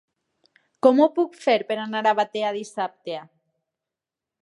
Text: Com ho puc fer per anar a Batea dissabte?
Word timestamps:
Com 0.85 1.01
ho 1.03 1.07
puc 1.19 1.37
fer 1.45 1.55
per 1.73 1.79
anar 1.83 2.01
a 2.13 2.17
Batea 2.23 2.53
dissabte? 2.59 3.23